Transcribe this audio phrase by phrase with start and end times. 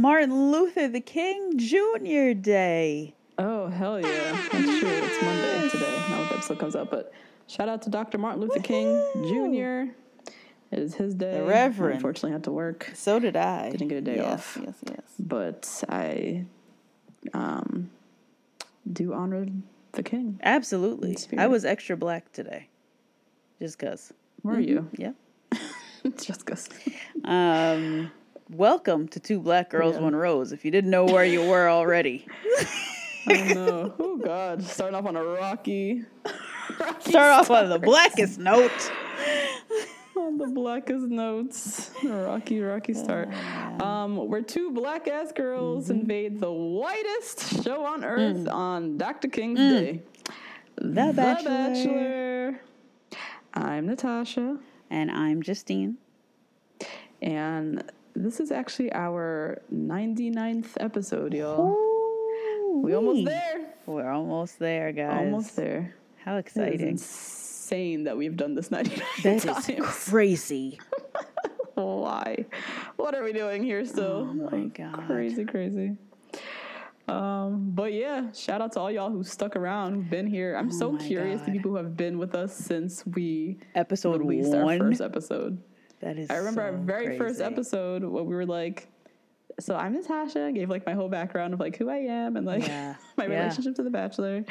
[0.00, 2.32] Martin Luther the King Jr.
[2.32, 3.12] Day.
[3.38, 4.32] Oh, hell yeah.
[4.50, 4.88] That's true.
[4.88, 5.92] It's Monday today.
[6.08, 7.12] Not when the episode comes out, but
[7.46, 8.16] shout out to Dr.
[8.16, 9.92] Martin Luther King Jr.
[10.70, 11.34] It is his day.
[11.34, 11.96] The Reverend.
[11.96, 13.72] Unfortunately, had to work, So did I.
[13.72, 14.58] Didn't get a day yes, off.
[14.64, 15.02] Yes, yes.
[15.18, 16.46] but I
[17.34, 17.90] um,
[18.90, 19.44] do honor
[19.92, 20.40] the king.
[20.42, 21.18] Absolutely.
[21.36, 22.68] I was extra black today.
[23.60, 24.14] Just cuz.
[24.42, 24.88] Were you?
[24.96, 25.12] Yeah.
[26.16, 26.70] Just because.
[27.22, 28.10] Um,
[28.50, 30.02] welcome to Two Black Girls, Yeah.
[30.02, 30.52] One Rose.
[30.52, 32.26] If you didn't know where you were already,
[33.28, 33.94] Oh, no.
[33.98, 34.62] Oh, God.
[34.62, 36.04] Starting off on a rocky.
[36.80, 38.70] rocky start off on the blackest note.
[40.16, 41.90] on the blackest notes.
[42.02, 43.28] Rocky, rocky start.
[43.80, 46.00] Um, where two black ass girls Mm-hmm.
[46.00, 48.52] invade the whitest show on earth Mm.
[48.52, 49.28] on Dr.
[49.28, 50.02] King's Day.
[50.76, 51.50] The Bachelor.
[52.54, 52.60] Bachelor.
[53.52, 54.58] I'm Natasha,
[54.88, 55.96] And I'm Justine.
[57.20, 57.82] and
[58.20, 61.76] this is actually our 99th episode, y'all.
[62.82, 63.74] We almost there.
[63.86, 65.18] We're almost there, guys.
[65.26, 65.94] Almost there.
[66.24, 66.88] How exciting.
[66.90, 69.68] insane that we've done this 99 That times.
[69.68, 70.78] is crazy.
[71.74, 72.44] Why?
[72.96, 74.28] What are we doing here still?
[74.30, 75.06] Oh my God.
[75.06, 75.96] Crazy, crazy.
[77.08, 80.54] Um, but yeah, shout out to all y'all who stuck around, who've been here.
[80.56, 84.20] I'm so Oh my curious to people who have been with us since we Episode
[84.20, 85.60] released our first episode.
[86.00, 88.88] That is I remember our so very first episode when we were like,
[89.58, 92.46] so I'm Natasha, I gave like my whole background of like who I am and
[92.46, 93.40] like Yeah, my yeah.
[93.40, 94.44] relationship to the Bachelor.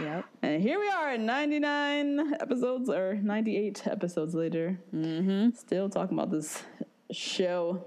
[0.00, 0.24] Yep.
[0.42, 4.78] And here we are at 99 episodes or 98 episodes later.
[4.94, 5.50] Mm-hmm.
[5.56, 6.62] Still talking about this
[7.10, 7.84] show.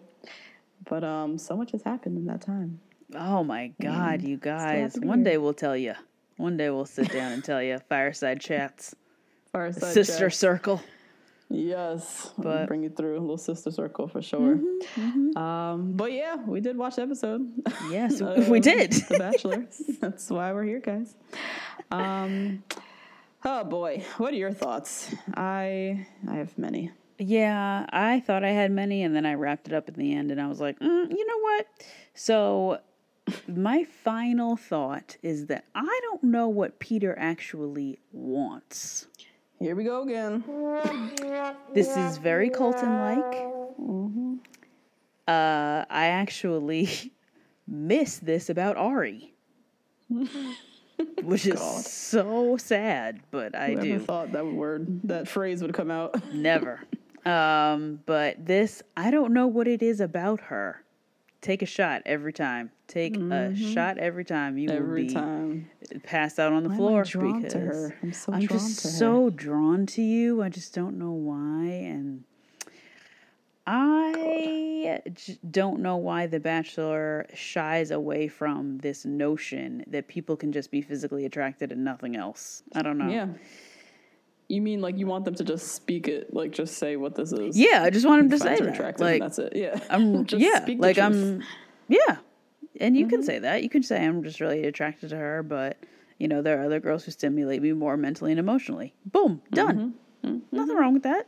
[0.87, 2.79] But um, so much has happened in that time.
[3.15, 4.95] Oh my God, you guys.
[5.01, 5.93] One day we'll tell you.
[6.37, 7.79] One day we'll sit down and tell you.
[7.89, 8.95] Fireside chats,
[9.51, 10.33] Fireside sister chat.
[10.37, 10.81] circle.
[11.49, 14.57] Yes, But- bring you through a little sister circle for sure.
[14.57, 17.41] Mm-hmm, Um, but yeah, we did watch the episode.
[17.89, 18.91] Yes, we did.
[18.93, 19.65] The Bachelor.
[19.99, 21.15] That's why we're here, guys.
[21.91, 22.63] Um,
[23.43, 25.13] oh boy, what are your thoughts?
[25.35, 26.91] I I have many.
[27.17, 30.31] Yeah, I thought I had many, and then I wrapped it up at the end,
[30.31, 31.67] and I was like, mm, you know what?
[32.13, 32.79] So,
[33.47, 39.07] my final thought is that I don't know what Peter actually wants.
[39.59, 40.43] Here we go again.
[41.73, 43.45] This is very Colton like.
[45.27, 47.11] Uh, I actually
[47.67, 49.33] miss this about Ari,
[51.23, 53.99] which is so sad, but I Whoever do.
[53.99, 56.33] thought that word, that phrase would come out?
[56.33, 56.81] Never.
[57.25, 60.81] Um, but this, I don't know what it is about her.
[61.41, 62.71] Take a shot every time.
[62.87, 63.73] Take a mm-hmm.
[63.73, 64.57] shot every time.
[64.57, 65.69] You will Every be time.
[66.03, 67.95] passed out on the Why floor drawn to her?
[68.03, 68.93] I'm so I'm drawn just to her.
[68.93, 70.41] so drawn to you.
[70.41, 72.25] I just don't know why, and
[73.65, 80.51] I j- don't know why The Bachelor shies away from this notion that people can
[80.51, 82.63] just be physically attracted and nothing else.
[82.73, 83.09] I don't know.
[83.09, 83.27] Yeah.
[84.49, 87.31] You mean like you want them to just speak it, like just say what this
[87.31, 87.57] is?
[87.57, 88.67] Yeah, I just want them to say that.
[88.73, 89.53] attractive, Like and that's it.
[89.55, 89.79] Yeah.
[89.89, 90.97] I'm Just yeah, like.
[90.97, 91.43] I'm
[91.87, 92.17] yeah.
[92.81, 93.09] And you Mm-hmm.
[93.11, 93.61] can say that.
[93.63, 95.77] You can say I'm just really attracted to her, but
[96.17, 98.93] you know, there are other girls who stimulate me more mentally and emotionally.
[99.05, 99.93] Boom, done.
[100.25, 100.39] Mm-hmm.
[100.51, 101.27] Nothing wrong with that.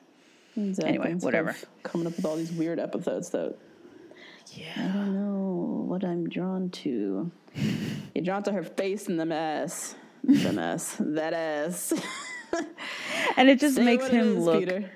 [0.57, 0.89] Exactly.
[0.89, 1.55] Anyway, Instead whatever.
[1.83, 3.55] Coming up with all these weird epithets that
[4.51, 4.65] Yeah.
[4.77, 7.31] I don't know what I'm drawn to.
[8.15, 9.95] You're drawn to her face and the ass.
[10.23, 10.95] The mess.
[10.99, 11.93] That ass.
[13.37, 14.59] And it just Say makes him is, look.
[14.59, 14.91] Peter.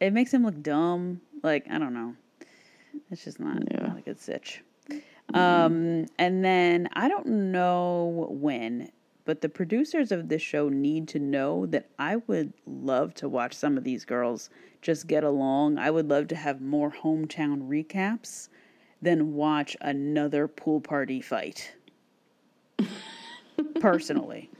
[0.00, 1.20] It makes him look dumb.
[1.42, 2.14] Like I don't know.
[3.10, 3.86] It's just not, Yeah.
[3.86, 4.62] not a good sitch.
[5.32, 8.90] Um, and then I don't know when,
[9.24, 13.54] but the producers of this show need to know that I would love to watch
[13.54, 14.50] some of these girls
[14.82, 15.78] just get along.
[15.78, 18.48] I would love to have more hometown recaps
[19.02, 21.72] than watch another pool party fight.
[23.80, 24.50] Personally.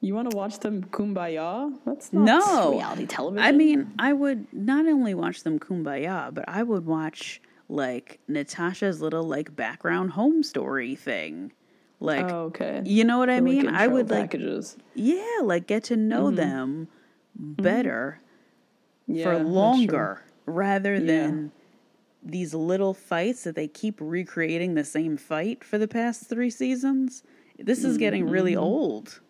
[0.00, 1.76] You want to watch them kumbaya?
[1.84, 2.70] That's not No.
[2.72, 3.44] reality television.
[3.44, 9.02] I mean, I would not only watch them kumbaya, but I would watch like Natasha's
[9.02, 11.52] little like background home story thing.
[12.00, 12.80] Like oh, okay.
[12.84, 13.68] you know what I The, like, mean?
[13.68, 14.36] I intro would like
[14.94, 16.86] yeah, like get to know them
[17.34, 18.20] better
[19.08, 21.00] Yeah, for longer rather Yeah.
[21.06, 21.52] than
[22.22, 27.22] these little fights that they keep recreating the same fight for the past 3 seasons.
[27.58, 28.62] This is getting really Mm-hmm.
[28.62, 29.20] old.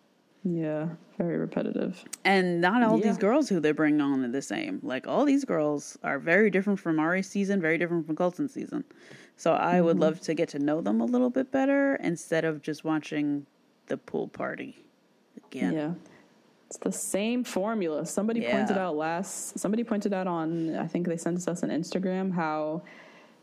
[0.43, 0.87] Yeah,
[1.17, 2.01] very repetitive.
[2.23, 4.79] And not all these girls who they bring on are the same.
[4.83, 8.83] Like all these girls are very different from Ari's season, very different from Colton's season.
[9.35, 10.01] So I would Mm-hmm.
[10.03, 13.45] love to get to know them a little bit better instead of just watching
[13.87, 14.77] the pool party
[15.45, 15.73] again.
[15.73, 15.91] Yeah.
[16.67, 18.05] It's the same formula.
[18.05, 22.31] Somebody pointed out last somebody pointed out on I think they sent us an Instagram
[22.33, 22.83] how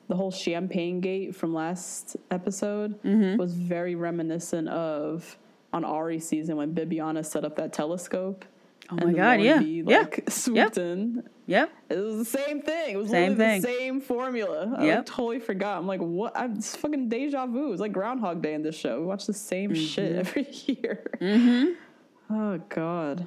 [0.08, 3.36] the whole champagne gate from last episode Mm-hmm.
[3.36, 5.36] was very reminiscent of
[5.72, 8.44] on Ari's season when Bibiana set up that telescope.
[8.90, 9.58] Oh my God, yeah.
[9.58, 9.98] B, Yeah.
[10.00, 10.78] like swooped Yep.
[10.78, 11.28] in.
[11.46, 11.70] Yep.
[11.90, 12.94] It was the same thing.
[12.94, 13.60] It was Same thing.
[13.60, 14.74] the same formula.
[14.78, 14.96] I Yep.
[14.98, 15.78] like, totally forgot.
[15.78, 16.36] I'm like, what?
[16.36, 17.72] I'm it's fucking deja vu.
[17.72, 19.00] It's like Groundhog Day in this show.
[19.00, 20.18] We watch the same shit Mm-hmm.
[20.20, 21.10] every year.
[21.20, 22.34] Mm-hmm.
[22.34, 23.26] Oh God.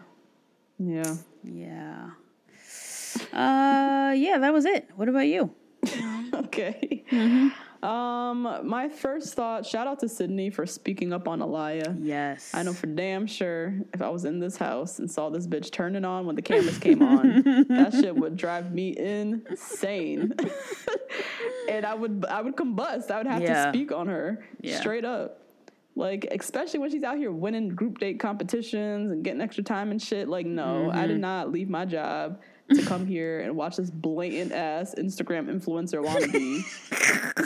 [0.78, 1.16] Yeah.
[1.44, 2.10] Yeah.
[3.34, 4.90] Uh yeah, that was it.
[4.96, 5.52] What about you?
[6.32, 7.04] Okay.
[7.12, 7.48] Mm-hmm.
[7.82, 9.66] Um, my first thought.
[9.66, 11.98] Shout out to Sydney for speaking up on Alayah.
[12.02, 12.52] Yes.
[12.54, 15.72] I know for damn sure if I was in this house and saw this bitch
[15.72, 20.34] turning on when the cameras came on, that shit would drive me insane.
[21.70, 23.12] and I would I would combust.
[23.12, 23.66] I would have Yeah.
[23.66, 24.80] to speak on her Yeah.
[24.80, 25.38] straight up.
[25.96, 30.02] Like especially when she's out here winning group date competitions and getting extra time and
[30.02, 30.28] shit.
[30.28, 31.08] Like no, I Mm-hmm.
[31.08, 32.42] did not leave my job
[32.76, 36.64] to come here and watch this blatant ass Instagram influencer wannabe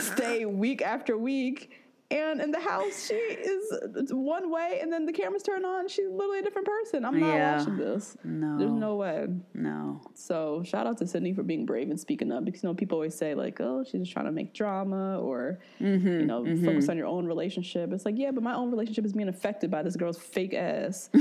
[0.00, 1.70] stay week after week.
[2.10, 5.88] And in the house, she is one way, and then the cameras turn on.
[5.88, 7.04] She's literally a different person.
[7.04, 7.58] I'm not Yeah.
[7.58, 8.16] watching this.
[8.22, 8.58] No.
[8.58, 9.26] There's no way.
[9.54, 10.00] No.
[10.12, 12.96] So shout out to Sydney for being brave and speaking up because you know people
[12.96, 16.88] always say like, oh, she's just trying to make drama or Mm-hmm, you know focus
[16.90, 17.90] on your own relationship.
[17.92, 21.08] It's like yeah, but my own relationship is being affected by this girl's fake ass.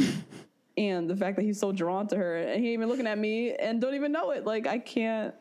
[0.78, 3.18] and the fact that he's so drawn to her and he ain't even looking at
[3.18, 4.46] me and don't even know it.
[4.46, 5.34] Like I can't.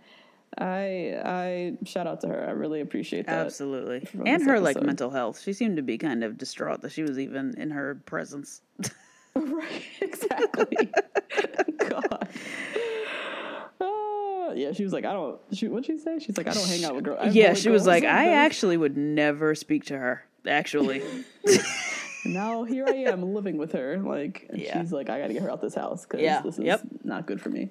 [0.58, 2.46] I I shout out to her.
[2.46, 3.46] I really appreciate that.
[3.46, 4.06] Absolutely.
[4.26, 5.40] And her like mental health.
[5.40, 8.60] She seemed to be kind of distraught that she was even in her presence.
[9.34, 10.90] right, exactly.
[11.88, 12.28] God.
[13.80, 15.40] Ah, yeah, she was like, I don't.
[15.52, 16.18] She, what'd she say?
[16.18, 17.34] She's like, I don't hang out with girls.
[17.34, 20.24] Yeah, she was like, I actually would never speak to her.
[20.46, 21.02] Actually.
[22.24, 23.98] Now here I am living with her.
[23.98, 24.80] Like, and Yeah.
[24.80, 26.64] she's like, I got to get her out of this house because Yeah, this is
[26.64, 26.80] yep.
[27.04, 27.70] not good for me.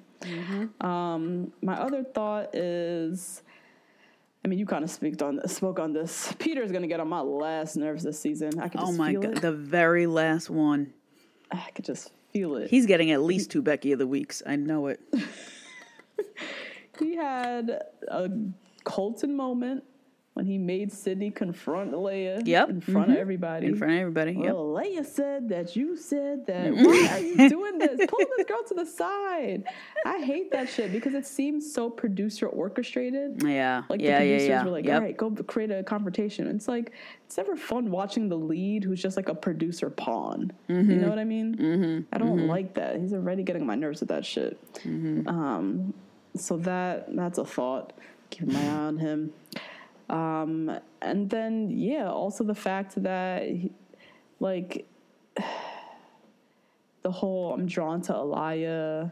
[0.81, 3.43] Um, my other thought is.
[4.43, 6.33] I mean, you kind of spoke on spoke on this.
[6.39, 8.59] Peter's gonna get on my last nerves this season.
[8.59, 9.41] I can oh my god, it.
[9.41, 10.93] the very last one.
[11.51, 12.69] I could just feel it.
[12.69, 14.41] He's getting at least two Becky of the weeks.
[14.45, 14.99] I know it.
[16.99, 18.29] He had a
[18.83, 19.83] Colton moment
[20.33, 22.69] when he made Sydney confront Leia Yep.
[22.69, 23.67] in front of everybody.
[23.67, 24.31] In front of everybody.
[24.31, 24.43] Yep.
[24.45, 26.73] Well, Leia said that you said that.
[26.73, 27.99] Why are you doing this?
[28.07, 29.65] Pull this girl to the side.
[30.05, 33.41] I hate that shit because it seems so producer orchestrated.
[33.51, 33.83] Yeah.
[33.89, 34.63] Like yeah, the producers yeah.
[34.63, 34.95] were like, yep.
[34.95, 36.47] all right, go create a confrontation.
[36.47, 36.93] It's like
[37.25, 40.53] it's never fun watching the lead who's just like a producer pawn.
[40.69, 40.89] Mm-hmm.
[40.89, 41.57] You know what I mean?
[41.57, 42.15] Mm-hmm.
[42.15, 42.97] I don't like that.
[42.99, 44.57] He's already getting my nerves with that shit.
[44.83, 45.27] Mm-hmm.
[45.27, 45.93] Um,
[46.35, 47.91] so that that's a thought.
[48.29, 49.33] Keeping my eye on him.
[50.11, 53.71] Um, and then yeah, also the fact that he-
[54.39, 54.85] like
[57.03, 59.11] the whole I'm drawn to Alayah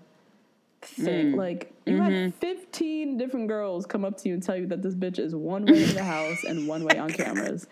[0.82, 1.36] thing.
[1.36, 4.94] Like you had 15 different girls come up to you and tell you that this
[4.96, 7.68] bitch is one way in the house and one way on cameras.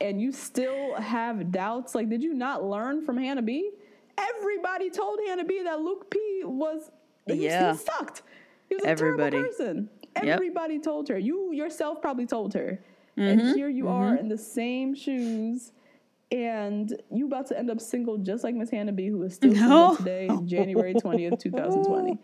[0.00, 1.94] And you still have doubts.
[1.94, 3.70] Like, did you not learn from Hannah B?
[4.16, 6.90] Everybody told Hannah B that Luke P was
[7.26, 7.72] he, Yeah.
[7.72, 8.22] he sucked.
[8.68, 9.30] He was a Everybody.
[9.36, 9.88] terrible person.
[10.24, 10.34] Yep.
[10.34, 11.18] Everybody told her.
[11.18, 12.82] You yourself probably told her.
[13.18, 13.22] Mm-hmm.
[13.40, 15.72] And here you are in the same shoes
[16.32, 19.52] and you about to end up single just like Miss Hannah B, who is still
[19.52, 19.58] No.
[19.58, 22.18] single today, January 20th, 2020.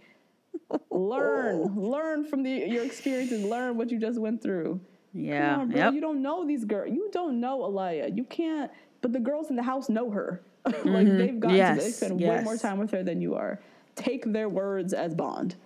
[0.90, 4.80] learn, learn from the your experiences, learn what you just went through.
[5.12, 5.52] Yeah.
[5.52, 5.78] Come on, bro.
[5.78, 5.94] Yep.
[5.94, 6.92] You don't know these girls.
[6.92, 8.14] You don't know Alayah.
[8.16, 8.70] You can't.
[9.00, 10.42] But the girls in the house know her.
[10.64, 11.18] like Mm-hmm.
[11.18, 11.52] they've got to.
[11.54, 13.60] They Yes, spend way more time with her than you are.
[13.94, 15.56] Take their words as bond.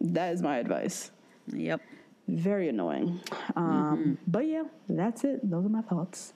[0.00, 1.10] That is my advice.
[1.48, 1.80] Yep.
[2.28, 3.20] Very annoying.
[3.56, 4.12] Um, Mm-hmm.
[4.26, 5.48] But yeah, that's it.
[5.48, 6.32] Those are my thoughts.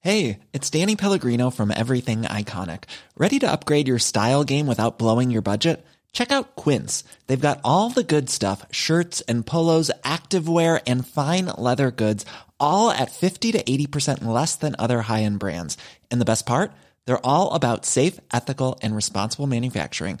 [0.00, 2.84] Hey, it's Danny Pellegrino from Everything Iconic.
[3.16, 5.82] Ready to upgrade your style game without blowing your budget?
[6.12, 7.04] Check out Quince.
[7.26, 12.26] They've got all the good stuff shirts and polos, activewear, and fine leather goods,
[12.60, 15.78] all at 50 to 80% less than other high end brands.
[16.10, 16.72] And the best part?
[17.06, 20.20] They're all about safe, ethical, and responsible manufacturing.